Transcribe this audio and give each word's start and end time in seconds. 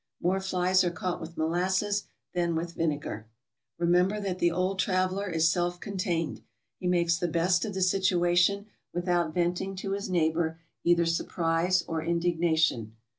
More 0.19 0.39
flies 0.39 0.83
are 0.83 0.89
caught 0.89 1.19
w*ith 1.19 1.37
molasses 1.37 2.05
than 2.33 2.55
with 2.55 2.73
vinegar. 2.73 3.27
Remember 3.77 4.19
that 4.19 4.39
the 4.39 4.49
old 4.49 4.79
traveler 4.79 5.29
is 5.29 5.51
self 5.51 5.79
contained. 5.79 6.41
He 6.79 6.87
makes 6.87 7.19
the 7.19 7.27
best 7.27 7.65
of 7.65 7.75
the 7.75 7.83
situation, 7.83 8.65
without 8.95 9.31
venting 9.35 9.75
to 9.75 9.91
his 9.91 10.09
neigh 10.09 10.31
bor 10.31 10.59
either 10.83 11.05
surprise 11.05 11.83
or 11.87 12.01
indignation. 12.03 12.95